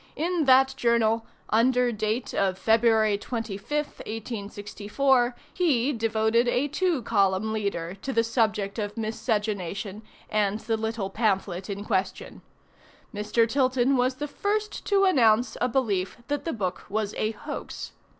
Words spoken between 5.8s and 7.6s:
devoted a two column